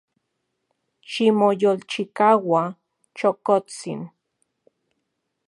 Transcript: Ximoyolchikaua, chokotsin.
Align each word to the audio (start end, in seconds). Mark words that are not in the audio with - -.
Ximoyolchikaua, 1.09 2.63
chokotsin. 3.17 4.01